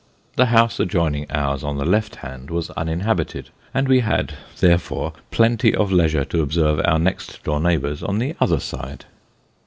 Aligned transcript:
The 0.35 0.47
house 0.47 0.79
adjoining 0.79 1.29
ours 1.29 1.63
on 1.63 1.77
the 1.77 1.85
left 1.85 2.15
hand 2.15 2.49
was 2.49 2.71
uninhabited, 2.71 3.51
and 3.71 3.87
we 3.87 3.99
had, 3.99 4.33
therefore, 4.59 5.13
plenty 5.29 5.75
of 5.75 5.91
leisure 5.91 6.25
to 6.25 6.41
observe 6.41 6.81
our 6.85 6.97
next 6.97 7.43
door 7.43 7.59
neighbours 7.59 8.01
on 8.01 8.17
the 8.17 8.35
other 8.41 8.59
side. 8.59 9.05